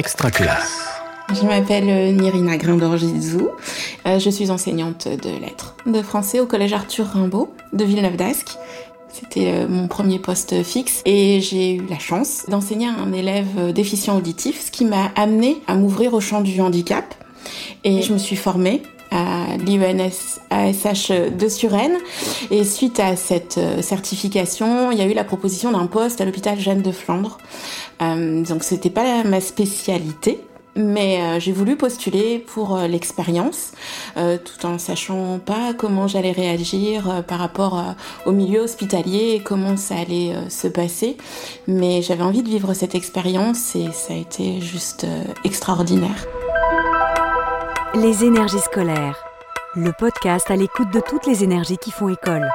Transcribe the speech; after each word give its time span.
Extra 0.00 0.30
classe. 0.30 0.78
Je 1.30 1.46
m'appelle 1.46 1.90
euh, 1.90 2.10
Nirina 2.12 2.56
Grindorgizou. 2.56 3.50
Euh, 4.06 4.18
je 4.18 4.30
suis 4.30 4.50
enseignante 4.50 5.06
de 5.06 5.28
lettres 5.28 5.76
de 5.84 6.00
français 6.00 6.40
au 6.40 6.46
collège 6.46 6.72
Arthur 6.72 7.04
Rimbaud 7.04 7.52
de 7.74 7.84
Villeneuve 7.84 8.16
d'Ascq. 8.16 8.48
C'était 9.12 9.48
euh, 9.52 9.68
mon 9.68 9.88
premier 9.88 10.18
poste 10.18 10.62
fixe 10.62 11.02
et 11.04 11.42
j'ai 11.42 11.74
eu 11.74 11.86
la 11.86 11.98
chance 11.98 12.46
d'enseigner 12.48 12.88
à 12.88 12.92
un 12.92 13.12
élève 13.12 13.74
déficient 13.74 14.16
auditif, 14.16 14.64
ce 14.64 14.70
qui 14.70 14.86
m'a 14.86 15.12
amené 15.16 15.60
à 15.66 15.74
m'ouvrir 15.74 16.14
au 16.14 16.20
champ 16.20 16.40
du 16.40 16.58
handicap. 16.62 17.14
Et 17.84 18.00
je 18.00 18.14
me 18.14 18.18
suis 18.18 18.36
formée 18.36 18.80
à 19.10 19.39
l'IENS 19.58 20.40
ASH 20.50 21.10
de 21.10 21.48
Suresnes. 21.48 21.98
Et 22.50 22.64
suite 22.64 23.00
à 23.00 23.16
cette 23.16 23.60
certification, 23.80 24.90
il 24.90 24.98
y 24.98 25.02
a 25.02 25.06
eu 25.06 25.14
la 25.14 25.24
proposition 25.24 25.72
d'un 25.72 25.86
poste 25.86 26.20
à 26.20 26.24
l'hôpital 26.24 26.58
Jeanne 26.58 26.82
de 26.82 26.92
Flandre. 26.92 27.38
Euh, 28.02 28.42
donc 28.42 28.64
c'était 28.64 28.90
pas 28.90 29.24
ma 29.24 29.40
spécialité. 29.40 30.40
Mais 30.76 31.20
euh, 31.20 31.40
j'ai 31.40 31.52
voulu 31.52 31.76
postuler 31.76 32.38
pour 32.38 32.76
euh, 32.76 32.86
l'expérience, 32.86 33.72
euh, 34.16 34.38
tout 34.38 34.64
en 34.66 34.78
sachant 34.78 35.38
pas 35.38 35.74
comment 35.74 36.06
j'allais 36.06 36.32
réagir 36.32 37.24
par 37.26 37.38
rapport 37.38 37.82
au 38.24 38.32
milieu 38.32 38.60
hospitalier 38.60 39.34
et 39.34 39.40
comment 39.40 39.76
ça 39.76 39.96
allait 39.96 40.34
se 40.48 40.68
passer. 40.68 41.16
Mais 41.66 42.02
j'avais 42.02 42.22
envie 42.22 42.42
de 42.42 42.48
vivre 42.48 42.72
cette 42.74 42.94
expérience 42.94 43.74
et 43.74 43.88
ça 43.92 44.14
a 44.14 44.16
été 44.16 44.60
juste 44.60 45.06
extraordinaire. 45.44 46.26
Les 47.94 48.24
énergies 48.24 48.60
scolaires, 48.60 49.29
le 49.76 49.92
podcast 49.92 50.50
à 50.50 50.56
l'écoute 50.56 50.92
de 50.92 50.98
toutes 50.98 51.26
les 51.26 51.44
énergies 51.44 51.78
qui 51.78 51.92
font 51.92 52.08
école. 52.08 52.48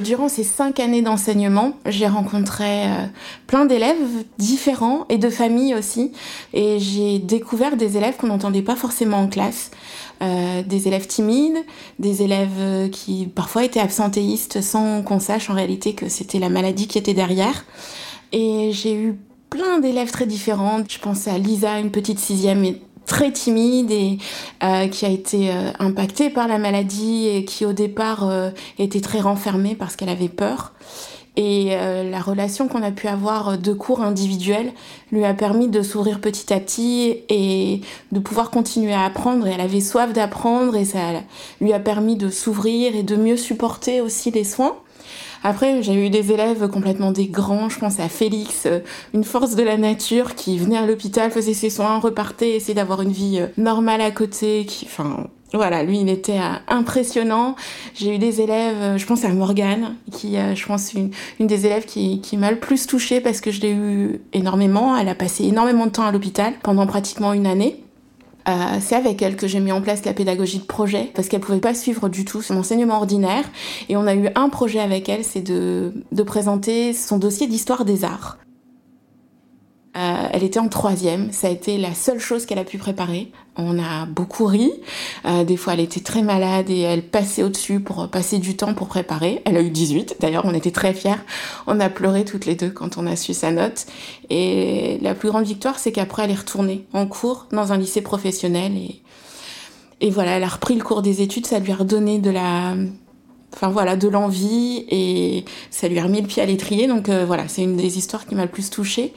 Durant 0.00 0.28
ces 0.28 0.42
cinq 0.42 0.80
années 0.80 1.02
d'enseignement, 1.02 1.76
j'ai 1.86 2.08
rencontré 2.08 2.86
euh, 2.86 3.06
plein 3.46 3.66
d'élèves 3.66 3.96
différents 4.36 5.06
et 5.08 5.18
de 5.18 5.28
familles 5.28 5.74
aussi. 5.74 6.12
Et 6.52 6.78
j'ai 6.80 7.20
découvert 7.20 7.76
des 7.76 7.96
élèves 7.96 8.16
qu'on 8.16 8.28
n'entendait 8.28 8.62
pas 8.62 8.76
forcément 8.76 9.18
en 9.18 9.28
classe. 9.28 9.70
Euh, 10.20 10.62
des 10.64 10.88
élèves 10.88 11.06
timides, 11.06 11.58
des 12.00 12.22
élèves 12.22 12.48
euh, 12.58 12.88
qui 12.88 13.26
parfois 13.26 13.64
étaient 13.64 13.80
absentéistes 13.80 14.60
sans 14.60 15.02
qu'on 15.02 15.20
sache 15.20 15.50
en 15.50 15.54
réalité 15.54 15.94
que 15.94 16.08
c'était 16.08 16.40
la 16.40 16.48
maladie 16.48 16.88
qui 16.88 16.98
était 16.98 17.14
derrière. 17.14 17.64
Et 18.32 18.70
j'ai 18.72 18.94
eu 18.94 19.18
plein 19.50 19.80
d'élèves 19.80 20.10
très 20.10 20.26
différents. 20.26 20.82
Je 20.88 20.98
pensais 20.98 21.30
à 21.30 21.38
Lisa, 21.38 21.78
une 21.78 21.90
petite 21.90 22.18
sixième 22.18 22.64
très 23.06 23.32
timide 23.32 23.90
et 23.90 24.18
euh, 24.62 24.86
qui 24.88 25.06
a 25.06 25.08
été 25.08 25.50
euh, 25.50 25.70
impactée 25.78 26.30
par 26.30 26.46
la 26.46 26.58
maladie 26.58 27.26
et 27.26 27.44
qui 27.44 27.64
au 27.64 27.72
départ 27.72 28.28
euh, 28.28 28.50
était 28.78 29.00
très 29.00 29.20
renfermée 29.20 29.74
parce 29.74 29.96
qu'elle 29.96 30.10
avait 30.10 30.28
peur. 30.28 30.74
Et 31.40 31.76
la 31.76 32.18
relation 32.18 32.66
qu'on 32.66 32.82
a 32.82 32.90
pu 32.90 33.06
avoir 33.06 33.58
de 33.58 33.72
cours 33.72 34.00
individuels 34.00 34.72
lui 35.12 35.24
a 35.24 35.34
permis 35.34 35.68
de 35.68 35.82
s'ouvrir 35.82 36.20
petit 36.20 36.52
à 36.52 36.58
petit 36.58 37.18
et 37.28 37.80
de 38.10 38.18
pouvoir 38.18 38.50
continuer 38.50 38.92
à 38.92 39.04
apprendre. 39.04 39.46
Et 39.46 39.52
elle 39.52 39.60
avait 39.60 39.80
soif 39.80 40.12
d'apprendre 40.12 40.74
et 40.74 40.84
ça 40.84 40.98
lui 41.60 41.72
a 41.72 41.78
permis 41.78 42.16
de 42.16 42.28
s'ouvrir 42.28 42.96
et 42.96 43.04
de 43.04 43.14
mieux 43.14 43.36
supporter 43.36 44.00
aussi 44.00 44.32
les 44.32 44.42
soins. 44.42 44.78
Après, 45.42 45.82
j'ai 45.82 45.94
eu 45.94 46.10
des 46.10 46.32
élèves 46.32 46.68
complètement 46.68 47.12
des 47.12 47.26
grands. 47.26 47.68
Je 47.68 47.78
pense 47.78 48.00
à 48.00 48.08
Félix, 48.08 48.64
euh, 48.66 48.80
une 49.14 49.24
force 49.24 49.54
de 49.54 49.62
la 49.62 49.76
nature 49.76 50.34
qui 50.34 50.58
venait 50.58 50.76
à 50.76 50.86
l'hôpital, 50.86 51.30
faisait 51.30 51.54
ses 51.54 51.70
soins, 51.70 51.98
repartait, 51.98 52.56
essayait 52.56 52.74
d'avoir 52.74 53.02
une 53.02 53.12
vie 53.12 53.38
euh, 53.40 53.46
normale 53.56 54.00
à 54.00 54.10
côté. 54.10 54.64
Qui, 54.66 54.86
enfin, 54.86 55.28
voilà, 55.52 55.82
lui, 55.84 56.00
il 56.00 56.08
était 56.08 56.38
euh, 56.38 56.56
impressionnant. 56.66 57.54
J'ai 57.94 58.16
eu 58.16 58.18
des 58.18 58.40
élèves, 58.40 58.96
je 58.96 59.06
pense 59.06 59.24
à 59.24 59.28
Morgane, 59.28 59.94
qui, 60.12 60.36
je 60.54 60.66
pense, 60.66 60.92
une, 60.94 61.10
des 61.40 61.66
élèves 61.66 61.84
qui, 61.84 62.20
qui 62.20 62.36
m'a 62.36 62.50
le 62.50 62.58
plus 62.58 62.86
touchée 62.86 63.20
parce 63.20 63.40
que 63.40 63.50
je 63.50 63.60
l'ai 63.60 63.72
eu 63.72 64.20
énormément. 64.32 64.96
Elle 64.96 65.08
a 65.08 65.14
passé 65.14 65.44
énormément 65.44 65.86
de 65.86 65.92
temps 65.92 66.04
à 66.04 66.12
l'hôpital 66.12 66.54
pendant 66.62 66.86
pratiquement 66.86 67.32
une 67.32 67.46
année. 67.46 67.82
Euh, 68.48 68.78
c'est 68.80 68.96
avec 68.96 69.20
elle 69.20 69.36
que 69.36 69.46
j'ai 69.46 69.60
mis 69.60 69.72
en 69.72 69.82
place 69.82 70.04
la 70.04 70.14
pédagogie 70.14 70.58
de 70.58 70.64
projet 70.64 71.10
parce 71.14 71.28
qu'elle 71.28 71.40
pouvait 71.40 71.60
pas 71.60 71.74
suivre 71.74 72.08
du 72.08 72.24
tout 72.24 72.40
son 72.40 72.56
enseignement 72.56 72.96
ordinaire. 72.96 73.44
Et 73.88 73.96
on 73.96 74.06
a 74.06 74.14
eu 74.14 74.28
un 74.34 74.48
projet 74.48 74.80
avec 74.80 75.08
elle, 75.08 75.24
c'est 75.24 75.42
de, 75.42 75.92
de 76.12 76.22
présenter 76.22 76.94
son 76.94 77.18
dossier 77.18 77.46
d'histoire 77.46 77.84
des 77.84 78.04
arts. 78.04 78.38
Euh, 79.98 80.28
elle 80.32 80.44
était 80.44 80.60
en 80.60 80.68
troisième, 80.68 81.32
ça 81.32 81.48
a 81.48 81.50
été 81.50 81.76
la 81.76 81.92
seule 81.92 82.20
chose 82.20 82.46
qu'elle 82.46 82.58
a 82.58 82.64
pu 82.64 82.78
préparer. 82.78 83.32
On 83.56 83.82
a 83.82 84.06
beaucoup 84.06 84.46
ri. 84.46 84.70
Euh, 85.24 85.42
des 85.42 85.56
fois, 85.56 85.72
elle 85.72 85.80
était 85.80 86.00
très 86.00 86.22
malade 86.22 86.70
et 86.70 86.82
elle 86.82 87.02
passait 87.02 87.42
au-dessus 87.42 87.80
pour 87.80 88.08
passer 88.08 88.38
du 88.38 88.56
temps 88.56 88.74
pour 88.74 88.86
préparer. 88.86 89.42
Elle 89.44 89.56
a 89.56 89.60
eu 89.60 89.70
18. 89.70 90.18
D'ailleurs, 90.20 90.44
on 90.44 90.54
était 90.54 90.70
très 90.70 90.94
fiers. 90.94 91.18
On 91.66 91.80
a 91.80 91.88
pleuré 91.88 92.24
toutes 92.24 92.46
les 92.46 92.54
deux 92.54 92.70
quand 92.70 92.96
on 92.96 93.06
a 93.08 93.16
su 93.16 93.34
sa 93.34 93.50
note. 93.50 93.86
Et 94.30 94.98
la 95.02 95.16
plus 95.16 95.30
grande 95.30 95.46
victoire, 95.46 95.80
c'est 95.80 95.90
qu'après, 95.90 96.24
elle 96.24 96.30
est 96.30 96.34
retournée 96.34 96.86
en 96.92 97.06
cours 97.08 97.48
dans 97.50 97.72
un 97.72 97.76
lycée 97.76 98.02
professionnel 98.02 98.72
et, 100.00 100.10
voilà, 100.10 100.36
elle 100.36 100.44
a 100.44 100.48
repris 100.48 100.76
le 100.76 100.84
cours 100.84 101.02
des 101.02 101.22
études. 101.22 101.46
Ça 101.46 101.58
lui 101.58 101.72
a 101.72 101.74
redonné 101.74 102.20
de 102.20 102.30
la, 102.30 102.76
enfin 103.52 103.68
voilà, 103.68 103.96
de 103.96 104.06
l'envie 104.06 104.84
et 104.88 105.44
ça 105.70 105.88
lui 105.88 105.98
a 105.98 106.04
remis 106.04 106.20
le 106.20 106.28
pied 106.28 106.40
à 106.40 106.46
l'étrier. 106.46 106.86
Donc 106.86 107.08
euh, 107.08 107.24
voilà, 107.26 107.48
c'est 107.48 107.62
une 107.64 107.76
des 107.76 107.98
histoires 107.98 108.24
qui 108.24 108.36
m'a 108.36 108.44
le 108.44 108.50
plus 108.50 108.70
touchée. 108.70 109.12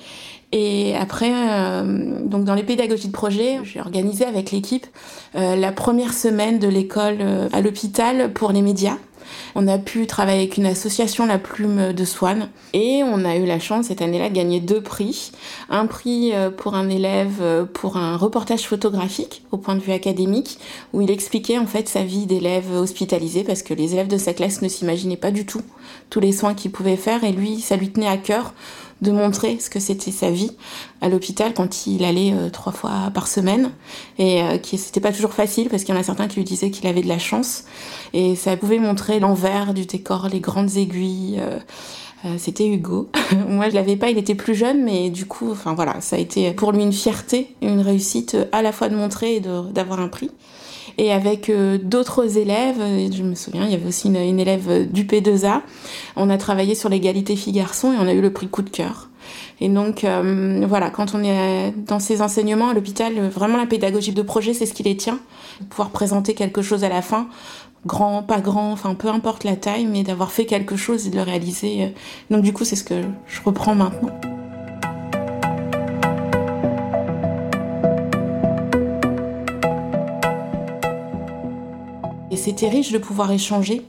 Et 0.51 0.95
après, 0.95 1.31
euh, 1.33 2.19
donc 2.25 2.43
dans 2.43 2.55
les 2.55 2.63
pédagogies 2.63 3.07
de 3.07 3.13
projet, 3.13 3.59
j'ai 3.63 3.79
organisé 3.79 4.25
avec 4.25 4.51
l'équipe 4.51 4.85
euh, 5.35 5.55
la 5.55 5.71
première 5.71 6.13
semaine 6.13 6.59
de 6.59 6.67
l'école 6.67 7.17
euh, 7.21 7.47
à 7.53 7.61
l'hôpital 7.61 8.33
pour 8.33 8.51
les 8.51 8.61
médias. 8.61 8.97
On 9.55 9.65
a 9.69 9.77
pu 9.77 10.07
travailler 10.07 10.39
avec 10.39 10.57
une 10.57 10.65
association, 10.65 11.25
la 11.25 11.39
Plume 11.39 11.93
de 11.93 12.05
Swan, 12.05 12.49
et 12.73 13.01
on 13.05 13.23
a 13.23 13.37
eu 13.37 13.45
la 13.45 13.59
chance 13.59 13.85
cette 13.85 14.01
année-là 14.01 14.27
de 14.27 14.33
gagner 14.33 14.59
deux 14.59 14.81
prix. 14.81 15.31
Un 15.69 15.85
prix 15.85 16.33
pour 16.57 16.75
un 16.75 16.89
élève 16.89 17.65
pour 17.71 17.95
un 17.95 18.17
reportage 18.17 18.63
photographique 18.63 19.43
au 19.51 19.57
point 19.57 19.75
de 19.75 19.79
vue 19.79 19.93
académique, 19.93 20.59
où 20.91 21.01
il 21.01 21.09
expliquait 21.09 21.57
en 21.57 21.65
fait 21.65 21.87
sa 21.87 22.03
vie 22.03 22.25
d'élève 22.25 22.73
hospitalisé, 22.73 23.45
parce 23.45 23.63
que 23.63 23.73
les 23.73 23.93
élèves 23.93 24.09
de 24.09 24.17
sa 24.17 24.33
classe 24.33 24.61
ne 24.61 24.67
s'imaginaient 24.67 25.15
pas 25.15 25.31
du 25.31 25.45
tout 25.45 25.61
tous 26.09 26.19
les 26.19 26.33
soins 26.33 26.53
qu'il 26.53 26.71
pouvait 26.71 26.97
faire, 26.97 27.23
et 27.23 27.31
lui, 27.31 27.61
ça 27.61 27.77
lui 27.77 27.89
tenait 27.89 28.07
à 28.07 28.17
cœur 28.17 28.53
de 29.01 29.11
montrer 29.11 29.59
ce 29.59 29.69
que 29.69 29.79
c'était 29.79 30.11
sa 30.11 30.29
vie 30.29 30.51
à 31.01 31.09
l'hôpital 31.09 31.53
quand 31.53 31.87
il 31.87 32.03
allait 32.03 32.33
euh, 32.33 32.49
trois 32.49 32.71
fois 32.71 33.11
par 33.13 33.27
semaine 33.27 33.71
et 34.17 34.41
euh, 34.43 34.57
qui 34.57 34.77
c'était 34.77 34.99
pas 34.99 35.11
toujours 35.11 35.33
facile 35.33 35.69
parce 35.69 35.83
qu'il 35.83 35.93
y 35.93 35.97
en 35.97 36.01
a 36.01 36.03
certains 36.03 36.27
qui 36.27 36.37
lui 36.37 36.43
disaient 36.43 36.69
qu'il 36.69 36.87
avait 36.87 37.01
de 37.01 37.07
la 37.07 37.19
chance 37.19 37.65
et 38.13 38.35
ça 38.35 38.55
pouvait 38.57 38.79
montrer 38.79 39.19
l'envers 39.19 39.73
du 39.73 39.85
décor, 39.85 40.27
les 40.31 40.39
grandes 40.39 40.77
aiguilles. 40.77 41.41
Euh, 42.23 42.35
c'était 42.37 42.67
Hugo. 42.67 43.09
Moi, 43.47 43.69
je 43.69 43.73
l'avais 43.73 43.95
pas, 43.95 44.11
il 44.11 44.17
était 44.19 44.35
plus 44.35 44.53
jeune, 44.53 44.83
mais 44.83 45.09
du 45.09 45.25
coup, 45.25 45.51
enfin 45.51 45.73
voilà, 45.73 46.01
ça 46.01 46.17
a 46.17 46.19
été 46.19 46.51
pour 46.51 46.71
lui 46.71 46.83
une 46.83 46.93
fierté, 46.93 47.55
une 47.63 47.79
réussite 47.79 48.37
à 48.51 48.61
la 48.61 48.71
fois 48.71 48.89
de 48.89 48.95
montrer 48.95 49.37
et 49.37 49.39
d'avoir 49.39 49.99
un 49.99 50.07
prix. 50.07 50.29
Et 51.01 51.11
avec 51.11 51.51
d'autres 51.81 52.37
élèves, 52.37 52.77
je 53.11 53.23
me 53.23 53.33
souviens, 53.33 53.65
il 53.65 53.71
y 53.71 53.73
avait 53.73 53.87
aussi 53.87 54.07
une, 54.07 54.39
élève 54.39 54.87
du 54.87 55.05
P2A, 55.05 55.61
on 56.15 56.29
a 56.29 56.37
travaillé 56.37 56.75
sur 56.75 56.89
l'égalité 56.89 57.35
filles-garçons 57.35 57.91
et 57.91 57.95
on 57.99 58.05
a 58.05 58.13
eu 58.13 58.21
le 58.21 58.31
prix 58.31 58.47
coup 58.47 58.61
de 58.61 58.69
cœur. 58.69 59.09
Et 59.61 59.67
donc, 59.67 60.03
euh, 60.03 60.63
voilà, 60.67 60.91
quand 60.91 61.15
on 61.15 61.23
est 61.23 61.73
dans 61.87 61.97
ces 61.97 62.21
enseignements 62.21 62.69
à 62.69 62.75
l'hôpital, 62.75 63.19
vraiment 63.29 63.57
la 63.57 63.65
pédagogie 63.65 64.11
de 64.11 64.21
projet, 64.21 64.53
c'est 64.53 64.67
ce 64.67 64.75
qui 64.75 64.83
les 64.83 64.95
tient. 64.95 65.17
pouvoir 65.71 65.89
présenter 65.89 66.35
quelque 66.35 66.61
chose 66.61 66.83
à 66.83 66.89
la 66.89 67.01
fin, 67.01 67.27
grand, 67.87 68.21
pas 68.21 68.39
grand, 68.39 68.71
enfin 68.71 68.93
peu 68.93 69.07
importe 69.07 69.43
la 69.43 69.55
taille, 69.55 69.87
mais 69.87 70.03
d'avoir 70.03 70.31
fait 70.31 70.45
quelque 70.45 70.75
chose 70.75 71.07
et 71.07 71.09
de 71.09 71.15
le 71.15 71.23
réaliser. 71.23 71.95
Donc 72.29 72.43
du 72.43 72.53
coup, 72.53 72.63
c'est 72.63 72.75
ce 72.75 72.83
que 72.83 73.01
je 73.25 73.41
reprends 73.43 73.73
maintenant. 73.73 74.30
C'était 82.41 82.69
riche 82.69 82.91
de 82.91 82.97
pouvoir 82.97 83.31
échanger 83.31 83.83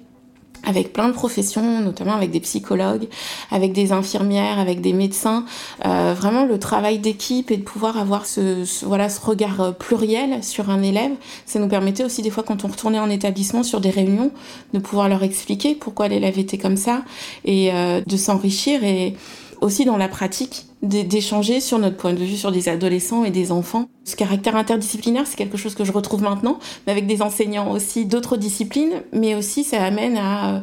avec 0.65 0.93
plein 0.93 1.09
de 1.09 1.13
professions, 1.13 1.81
notamment 1.81 2.15
avec 2.15 2.31
des 2.31 2.41
psychologues, 2.41 3.09
avec 3.51 3.73
des 3.73 3.93
infirmières, 3.93 4.59
avec 4.59 4.81
des 4.81 4.93
médecins. 4.93 5.45
Euh, 5.85 6.15
vraiment 6.17 6.45
le 6.45 6.59
travail 6.59 6.99
d'équipe 6.99 7.51
et 7.51 7.57
de 7.57 7.63
pouvoir 7.63 7.99
avoir 7.99 8.27
ce, 8.27 8.65
voilà 8.85 9.09
ce 9.09 9.21
regard 9.21 9.61
euh, 9.61 9.73
pluriel 9.73 10.45
sur 10.45 10.71
un 10.71 10.83
élève, 10.83 11.13
ça 11.47 11.59
nous 11.59 11.69
permettait 11.69 12.05
aussi 12.05 12.23
des 12.23 12.31
fois 12.31 12.45
quand 12.45 12.65
on 12.65 12.69
retournait 12.69 13.01
en 13.01 13.11
établissement 13.11 13.63
sur 13.63 13.81
des 13.81 13.91
réunions 13.91 14.31
de 14.73 14.79
pouvoir 14.79 15.09
leur 15.09 15.23
expliquer 15.23 15.75
pourquoi 15.75 16.09
l'élève 16.09 16.39
était 16.39 16.59
comme 16.59 16.77
ça 16.77 17.03
et 17.45 17.73
euh, 17.73 18.01
de 18.07 18.17
s'enrichir 18.17 18.85
et 18.85 19.17
aussi 19.63 19.85
dans 19.85 19.97
la 19.97 20.09
pratique 20.09 20.67
d'échanger 20.83 21.61
sur 21.61 21.79
notre 21.79 21.97
point 21.97 22.13
de 22.13 22.19
vue 22.19 22.37
sur 22.37 22.51
des 22.51 22.69
adolescents 22.69 23.25
et 23.25 23.31
des 23.31 23.53
enfants. 23.53 23.89
Ce 24.05 24.17
caractère 24.17 24.57
interdisciplinaire, 24.57 25.27
c'est 25.27 25.37
quelque 25.37 25.57
chose 25.57 25.77
que 25.77 25.85
je 25.85 25.93
retrouve 25.93 26.23
maintenant, 26.23 26.59
mais 26.87 26.93
avec 26.93 27.07
des 27.07 27.23
enseignants 27.23 27.71
aussi 27.71 28.05
d'autres 28.05 28.37
disciplines, 28.37 29.03
mais 29.13 29.37
aussi 29.37 29.63
ça 29.63 29.83
amène 29.83 30.17
à, 30.17 30.57
euh, 30.57 30.61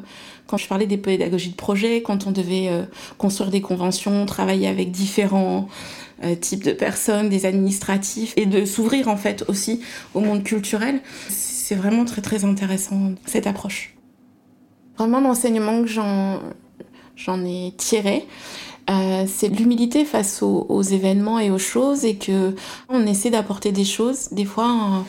quand 0.47 0.57
je 0.57 0.67
parlais 0.67 0.85
des 0.85 0.97
pédagogies 0.97 1.51
de 1.51 1.55
projet, 1.55 2.01
quand 2.01 2.27
on 2.27 2.31
devait 2.31 2.67
euh, 2.67 2.83
construire 3.17 3.49
des 3.49 3.61
conventions, 3.61 4.25
travailler 4.25 4.67
avec 4.67 4.91
différents 4.91 5.69
euh, 6.25 6.35
types 6.35 6.65
de 6.65 6.73
personnes, 6.73 7.29
des 7.29 7.45
administratifs, 7.45 8.33
et 8.35 8.45
de 8.45 8.65
s'ouvrir 8.65 9.07
en 9.07 9.15
fait 9.15 9.45
aussi 9.47 9.81
au 10.13 10.19
monde 10.19 10.43
culturel, 10.43 10.99
c'est 11.29 11.75
vraiment 11.75 12.03
très 12.03 12.21
très 12.21 12.43
intéressant 12.43 13.13
cette 13.25 13.47
approche. 13.47 13.95
Vraiment 14.97 15.21
l'enseignement 15.21 15.81
que 15.81 15.87
j'en 15.87 16.41
j'en 17.15 17.43
ai 17.45 17.73
tiré. 17.77 18.25
Euh, 18.89 19.25
c'est 19.27 19.49
l'humilité 19.49 20.05
face 20.05 20.41
aux, 20.41 20.81
événements 20.81 21.39
et 21.39 21.51
aux 21.51 21.59
choses 21.59 22.05
et 22.05 22.15
que 22.15 22.55
on 22.89 23.05
essaie 23.05 23.29
d'apporter 23.29 23.71
des 23.71 23.85
choses. 23.85 24.29
Des 24.31 24.45
fois, 24.45 25.05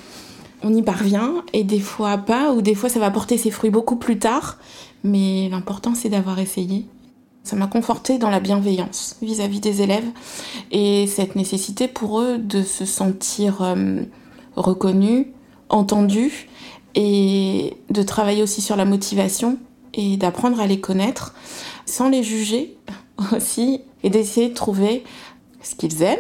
on 0.62 0.74
y 0.74 0.82
parvient 0.82 1.44
et 1.52 1.64
des 1.64 1.80
fois 1.80 2.18
pas, 2.18 2.52
ou 2.52 2.62
des 2.62 2.74
fois 2.74 2.88
ça 2.88 3.00
va 3.00 3.10
porter 3.10 3.38
ses 3.38 3.50
fruits 3.50 3.70
beaucoup 3.70 3.96
plus 3.96 4.18
tard. 4.18 4.58
Mais 5.02 5.48
l'important, 5.50 5.94
c'est 5.94 6.10
d'avoir 6.10 6.38
essayé. 6.38 6.86
Ça 7.42 7.56
m'a 7.56 7.66
conforté 7.66 8.18
dans 8.18 8.28
la 8.28 8.40
bienveillance 8.40 9.16
vis-à-vis 9.22 9.60
des 9.60 9.80
élèves 9.80 10.08
et 10.70 11.06
cette 11.06 11.36
nécessité 11.36 11.88
pour 11.88 12.20
eux 12.20 12.36
de 12.36 12.62
se 12.62 12.84
sentir 12.84 13.62
euh, 13.62 14.02
reconnus, 14.56 15.26
entendus 15.70 16.48
et 16.94 17.76
de 17.88 18.02
travailler 18.02 18.42
aussi 18.42 18.60
sur 18.60 18.76
la 18.76 18.84
motivation 18.84 19.58
et 19.94 20.16
d'apprendre 20.16 20.60
à 20.60 20.66
les 20.66 20.80
connaître 20.80 21.34
sans 21.86 22.08
les 22.08 22.22
juger 22.22 22.76
aussi 23.34 23.82
et 24.02 24.10
d'essayer 24.10 24.48
de 24.48 24.54
trouver 24.54 25.04
ce 25.62 25.74
qu'ils 25.74 26.02
aiment, 26.02 26.18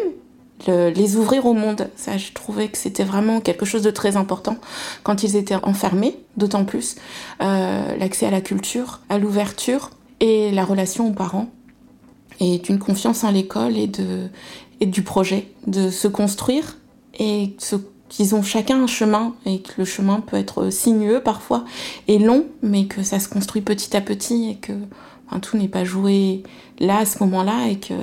les 0.68 1.16
ouvrir 1.16 1.46
au 1.46 1.54
monde. 1.54 1.88
Ça, 1.96 2.18
je 2.18 2.32
trouvais 2.32 2.68
que 2.68 2.76
c'était 2.76 3.04
vraiment 3.04 3.40
quelque 3.40 3.64
chose 3.64 3.82
de 3.82 3.90
très 3.90 4.16
important 4.16 4.58
quand 5.02 5.22
ils 5.22 5.36
étaient 5.36 5.56
enfermés, 5.62 6.18
d'autant 6.36 6.64
plus 6.64 6.96
euh, 7.42 7.96
l'accès 7.96 8.26
à 8.26 8.30
la 8.30 8.40
culture, 8.40 9.00
à 9.08 9.18
l'ouverture 9.18 9.90
et 10.20 10.50
la 10.50 10.64
relation 10.64 11.08
aux 11.08 11.12
parents 11.12 11.48
et 12.40 12.60
une 12.68 12.78
confiance 12.78 13.24
en 13.24 13.30
l'école 13.30 13.76
et, 13.76 13.90
et 14.80 14.86
du 14.86 15.02
projet, 15.02 15.48
de 15.66 15.90
se 15.90 16.08
construire 16.08 16.76
et 17.18 17.54
qu'ils 18.08 18.34
ont 18.34 18.42
chacun 18.42 18.82
un 18.82 18.86
chemin 18.86 19.34
et 19.46 19.60
que 19.60 19.72
le 19.78 19.84
chemin 19.84 20.20
peut 20.20 20.36
être 20.36 20.70
sinueux 20.70 21.20
parfois 21.22 21.64
et 22.08 22.18
long, 22.18 22.46
mais 22.62 22.86
que 22.86 23.02
ça 23.02 23.20
se 23.20 23.28
construit 23.28 23.62
petit 23.62 23.96
à 23.96 24.00
petit 24.00 24.50
et 24.50 24.56
que 24.56 24.72
tout 25.38 25.56
n'est 25.56 25.68
pas 25.68 25.84
joué 25.84 26.42
là 26.80 26.98
à 26.98 27.04
ce 27.06 27.22
moment-là 27.22 27.68
et 27.68 27.78
que 27.78 27.94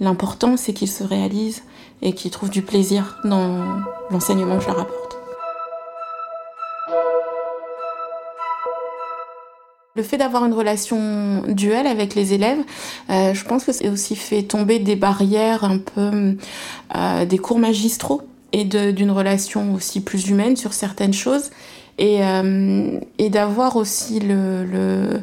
l'important 0.00 0.56
c'est 0.56 0.72
qu'ils 0.72 0.88
se 0.88 1.04
réalisent 1.04 1.62
et 2.02 2.12
qu'ils 2.12 2.30
trouvent 2.30 2.50
du 2.50 2.62
plaisir 2.62 3.18
dans 3.24 3.82
l'enseignement 4.10 4.56
que 4.56 4.62
je 4.62 4.68
leur 4.68 4.80
apporte. 4.80 5.06
Le 9.96 10.02
fait 10.02 10.18
d'avoir 10.18 10.44
une 10.44 10.52
relation 10.52 11.42
duelle 11.48 11.86
avec 11.86 12.14
les 12.14 12.34
élèves, 12.34 12.58
euh, 13.08 13.32
je 13.32 13.44
pense 13.44 13.64
que 13.64 13.72
c'est 13.72 13.88
aussi 13.88 14.14
fait 14.14 14.42
tomber 14.42 14.78
des 14.78 14.94
barrières 14.94 15.64
un 15.64 15.78
peu 15.78 16.36
euh, 16.94 17.24
des 17.24 17.38
cours 17.38 17.58
magistraux 17.58 18.20
et 18.52 18.64
d'une 18.64 19.10
relation 19.10 19.74
aussi 19.74 20.02
plus 20.02 20.28
humaine 20.28 20.54
sur 20.54 20.74
certaines 20.74 21.14
choses 21.14 21.50
et, 21.96 22.18
euh, 22.20 23.00
d'avoir 23.30 23.76
aussi 23.76 24.20
le 24.20 25.22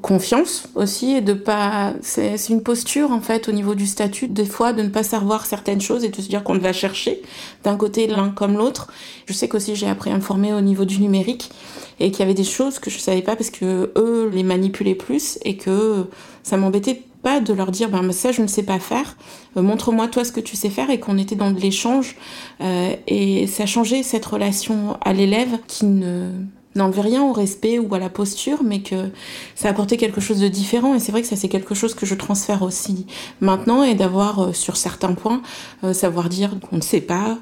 confiance 0.00 0.68
aussi 0.76 1.16
et 1.16 1.20
de 1.20 1.32
pas 1.32 1.92
c'est 2.02 2.36
une 2.50 2.62
posture 2.62 3.10
en 3.10 3.20
fait 3.20 3.48
au 3.48 3.52
niveau 3.52 3.74
du 3.74 3.86
statut 3.86 4.28
des 4.28 4.44
fois 4.44 4.72
de 4.72 4.82
ne 4.82 4.88
pas 4.88 5.02
savoir 5.02 5.44
certaines 5.44 5.80
choses 5.80 6.04
et 6.04 6.08
de 6.08 6.20
se 6.20 6.28
dire 6.28 6.44
qu'on 6.44 6.56
va 6.56 6.72
chercher 6.72 7.20
d'un 7.64 7.76
côté 7.76 8.06
l'un 8.06 8.30
comme 8.30 8.56
l'autre. 8.56 8.92
Je 9.26 9.32
sais 9.32 9.48
qu'aussi 9.48 9.74
j'ai 9.74 9.88
appris 9.88 10.10
à 10.10 10.14
me 10.14 10.20
former 10.20 10.54
au 10.54 10.60
niveau 10.60 10.84
du 10.84 11.00
numérique 11.00 11.50
et 11.98 12.12
qu'il 12.12 12.20
y 12.20 12.22
avait 12.22 12.34
des 12.34 12.44
choses 12.44 12.78
que 12.78 12.90
je 12.90 12.98
savais 12.98 13.22
pas 13.22 13.34
parce 13.34 13.50
que 13.50 13.92
eux 13.96 14.30
les 14.32 14.44
manipulaient 14.44 14.94
plus 14.94 15.38
et 15.44 15.56
que 15.56 16.06
ça 16.44 16.56
m'embêtait 16.56 17.02
pas 17.22 17.40
de 17.40 17.52
leur 17.52 17.72
dire 17.72 17.88
ben 17.88 18.12
ça 18.12 18.30
je 18.30 18.42
ne 18.42 18.46
sais 18.46 18.62
pas 18.62 18.78
faire. 18.78 19.16
Euh, 19.56 19.62
montre-moi 19.62 20.06
toi 20.06 20.24
ce 20.24 20.30
que 20.30 20.40
tu 20.40 20.54
sais 20.54 20.70
faire 20.70 20.90
et 20.90 21.00
qu'on 21.00 21.18
était 21.18 21.34
dans 21.34 21.50
de 21.50 21.60
l'échange. 21.60 22.16
Euh, 22.60 22.94
et 23.08 23.48
ça 23.48 23.66
changeait 23.66 24.04
cette 24.04 24.24
relation 24.24 24.96
à 25.00 25.12
l'élève 25.12 25.58
qui 25.66 25.86
ne 25.86 26.30
n'enlevait 26.74 27.02
rien 27.02 27.22
au 27.22 27.32
respect 27.32 27.78
ou 27.78 27.94
à 27.94 27.98
la 27.98 28.08
posture, 28.08 28.62
mais 28.62 28.80
que 28.80 29.10
ça 29.54 29.68
apportait 29.68 29.96
quelque 29.96 30.20
chose 30.20 30.40
de 30.40 30.48
différent. 30.48 30.94
Et 30.94 31.00
c'est 31.00 31.12
vrai 31.12 31.22
que 31.22 31.28
ça, 31.28 31.36
c'est 31.36 31.48
quelque 31.48 31.74
chose 31.74 31.94
que 31.94 32.06
je 32.06 32.14
transfère 32.14 32.62
aussi 32.62 33.06
maintenant 33.40 33.82
et 33.82 33.94
d'avoir, 33.94 34.40
euh, 34.40 34.52
sur 34.52 34.76
certains 34.76 35.14
points, 35.14 35.42
euh, 35.84 35.92
savoir 35.92 36.28
dire 36.28 36.56
qu'on 36.60 36.76
ne 36.76 36.82
sait 36.82 37.00
pas, 37.00 37.38